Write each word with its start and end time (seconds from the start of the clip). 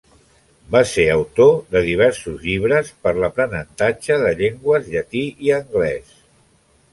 Va 0.75 0.79
ser 0.91 1.03
autor 1.15 1.51
de 1.75 1.83
diversos 1.87 2.39
llibres 2.45 2.89
per 3.03 3.13
l'aprenentatge 3.25 4.19
de 4.25 4.33
llengües, 4.41 4.89
llatí 4.95 5.23
i 5.49 5.55
anglès. 5.61 6.19